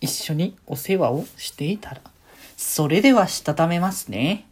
[0.00, 2.00] 一緒にお世話をしていたら。
[2.56, 4.46] それではしたためますね。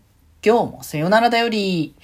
[0.44, 1.94] 今日もさよならだより。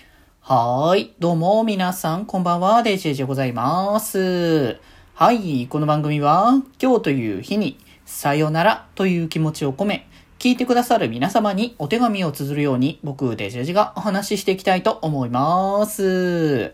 [0.40, 1.14] はーい。
[1.19, 2.83] どうも皆さんこんばんは。
[2.83, 4.79] デジェジでございます。
[5.12, 5.67] はい。
[5.69, 10.08] この番組は今日という日にさよならという気持ちを込め、
[10.38, 16.73] 聞いてくださる皆様にお手紙を綴るように僕デジェジがお話ししていきたいと思います。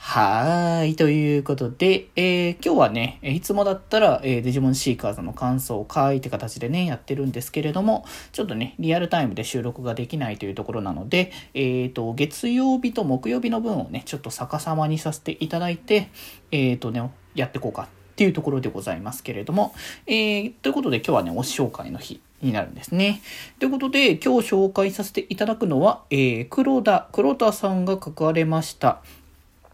[0.00, 0.96] はーい。
[0.96, 16.08] ということで、えー、今日はね、いつもだったら、えー、デジモンシーカーズの感想を書いて形でね、やってるんですけれども、ちょっとね、リアルタイムで収録ができないというところなので、えっ、ー、と、月曜日と木曜日の分をね、ちょっと逆さまにさせていただいて、
[16.52, 19.74] えっ、ー、とね、やっていこうかっていうところでございますけれども、
[20.06, 23.20] えー、ということで今日はね、推し紹介の日になるんですね。
[23.58, 29.02] ということで、今日紹介させていただくのは、えー、黒田、黒田さんが書かれました、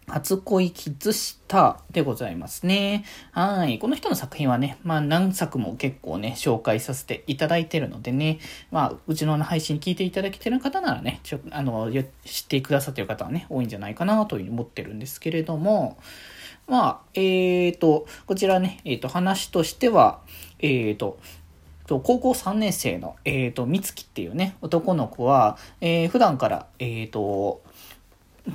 [0.06, 3.04] 初恋キッズスターでございますね。
[3.32, 3.78] はい。
[3.78, 8.38] この人の作品はね、まあ何作も結構ね、紹介させていただいてるのでね、
[8.70, 11.90] まあ、うちの配信聞いていただけてる方ならね、ちょ、あの、
[12.24, 15.96] 知ってくださってる方はね、多いんじゃないかなというふうに思ってるんですけれども、
[16.66, 20.20] まあ、えーと、こちらね、えーと、話としては、
[20.58, 21.18] えーと、
[21.86, 27.62] 高校3年生の、えーと、美月っていうね、男の子は、えー、普段から、えーと、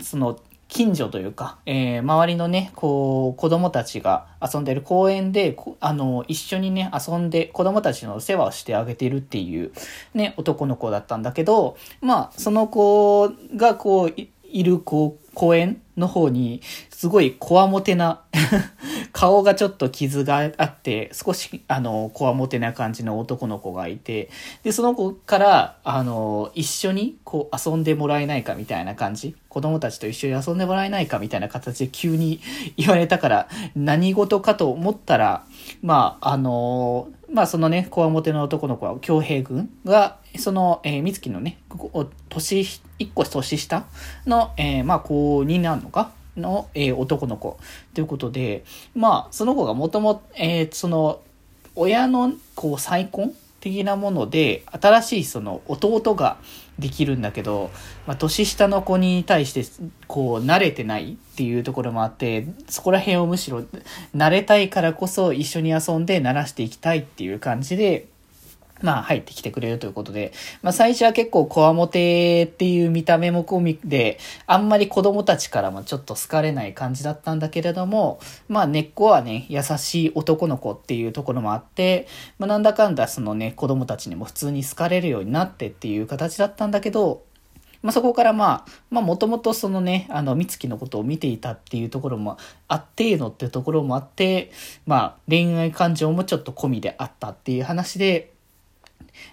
[0.02, 0.40] その、
[0.70, 9.72] 近所というか、えー、周りのね、こう、子供たちが遊んでる公園で、あの、一緒にね、遊んで子供たちの世話をしてあげてるっていう、
[10.14, 18.22] ね、男の子だったんだけど、まあ、その子がこう、いる、こう、公園の方に、すごいこわもてな
[19.12, 24.30] 顔がちょっと傷があって、少し、あの、こわもてな感じの男の子がいて、
[24.64, 29.36] で、その子から、あの、一緒に、こう、遊んでもらえないかみたいな感じ。
[29.50, 32.40] 子供たちと一緒に遊んでもらえないかみたいな形で急に
[32.78, 35.44] 言われたから、何事かと思ったら、
[35.82, 42.62] まあ、あの、まあ、そのね、こわもての男の子は、京平軍が、その、えー、美月のね、ここ年、
[42.98, 43.86] 一個年下
[44.26, 46.12] の、えー、まあ、高2なのか？
[46.38, 47.58] の、えー、男の子。
[47.94, 48.64] ということで、
[48.96, 51.22] まあ、その子がもとも、えー、その、
[51.76, 56.38] 親の、こう、再婚的なもので、新しいその弟が
[56.78, 57.72] できるんだけど、
[58.08, 59.66] まあ、年下の子に対して、
[60.08, 63.64] こう、慣れてないっていうところもあって、そこら辺をむしろ、
[64.16, 68.08] 慣れたいからこそ一緒に遊んで慣らしていきたいっていう感じで、
[68.82, 82.08] まあ入ってきてくれるということで、まあ最初は結構こわもてっていう見た目も込みで、あんまり子供たちからもちょっと好かれない感じだったんだけれども、まあ根っこはね、優しい男の子っていうところもあって、
[82.38, 87.24] まあなんだかんだそのね、子供たちにも普通に好かれるようになってっていう形だったんだけど、
[87.82, 94.52] まあ、そこからまあ、まあ、もともとそのね、あの、美月のことを見ていたっていうところもあってのっていうところもあって、
[94.86, 98.34] まあ、恋愛感情もちょっと込みであったっていう話で、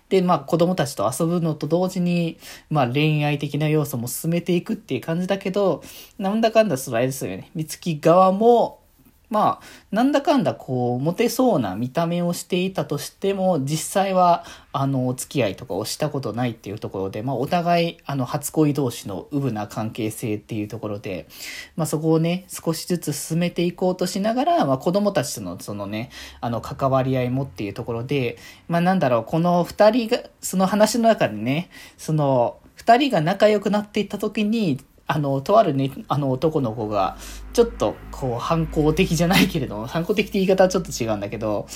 [0.09, 2.39] で、まあ子供たちと遊ぶのと同時に、
[2.71, 5.83] まあ恋愛的な要素も進めていくっていう感じだけど、
[6.19, 7.51] なんだかんだそれあれですよね。
[7.55, 8.86] 三月側も、
[9.29, 21.27] まあ、なんだかんだこう、モテそうな見た目をしていたとしても、実際は、あの、お付き合いとかをしたことないっていうところで、まあ、お互い、あの、初恋同士のうぶな関係性っていうところで、
[21.75, 26.11] まあ、そこをね、少しずつ進めていこうとしながら、まあ、子供たちとの、そのね、
[26.41, 28.39] あの、関わり合いもっていうところで、
[28.69, 37.17] まあ、なんだろう、この二人が、その話の中でね、その、二人が仲良くなっていった時に、あの、とあるね、あの男の子が、
[37.53, 41.69] ちょっと、こう、反抗的じゃないけれども、反抗的って言い方はちょっと違うんだけど、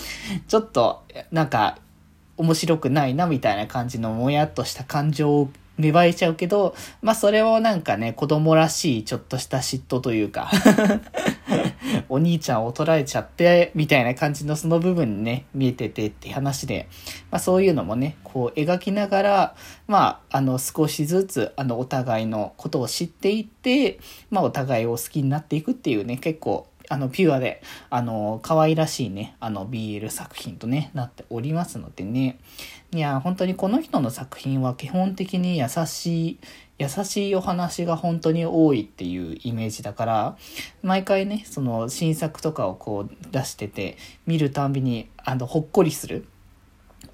[0.48, 1.78] ちょっと、なんか、
[2.36, 10.50] 面白くないな、みたいな感じのもやっとした感情を芽生えちゃうけど、まあそれをなんかね、子供らしいちょっとした嫉妬というか。
[12.08, 16.88] お兄ちゃんを取られちゃって、みたいな感じのその部分にね、見えててって話で、
[17.30, 19.54] まあそういうのもね、こう描きながら、
[19.86, 23.98] まあ、あの少しずつ、あのお互いのことを知っていって、
[24.30, 32.40] まあお互いを好きになっていくっていうね、結構あの、ピュアで、あの、可愛らしいね、あの、BL 作品とね、なっておりますのでね。
[32.92, 36.38] いや、本当にこの人の作品は基本的に優しい、
[36.78, 40.36] 優しいお話が本当に多いっていうイメージだから、
[40.82, 43.96] 毎回ね、その新作とかをこう出してて、
[44.26, 46.26] 見るたんびに、あの、ほっこりする。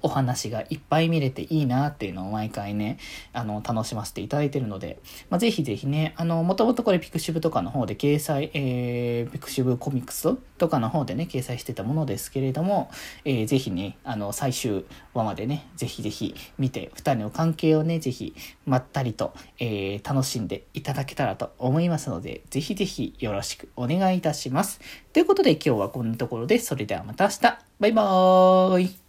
[0.01, 2.97] お話がいっぱい見れていいなっていうのを毎回ね、
[3.33, 4.99] あの、楽しませていただいてるので、
[5.29, 12.89] まあ、ぜひぜひね、あの、もともとこれピクシブとかの方で掲載、えー、ピクシブコミックスとかの方でね、掲載してたものですけれども、
[13.25, 18.35] えー、ぜひね、あの、最終話までね、ぜひぜひ見て、二人の関係をね、ぜひ、
[18.65, 24.79] まったりと、えー、楽しんでいただけたらと思いますので、ぜひぜひよろしくお願いいたします。
[25.13, 27.41] ということで今日はこんなところで、それではまた明日
[27.79, 29.06] バイバーイ